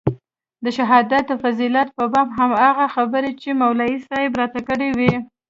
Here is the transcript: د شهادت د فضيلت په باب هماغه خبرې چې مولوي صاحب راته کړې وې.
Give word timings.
د 0.63 0.65
شهادت 0.77 1.23
د 1.27 1.33
فضيلت 1.43 1.87
په 1.97 2.03
باب 2.13 2.27
هماغه 2.37 2.85
خبرې 2.95 3.31
چې 3.41 3.49
مولوي 3.61 3.99
صاحب 4.07 4.31
راته 4.41 4.59
کړې 4.67 4.89
وې. 4.97 5.13